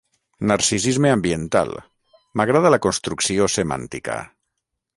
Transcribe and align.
“Narcisisme 0.51 1.11
ambiental”, 1.17 1.73
m’agrada 2.41 2.73
la 2.77 2.81
construcció 2.87 3.51
semàntica. 3.59 4.17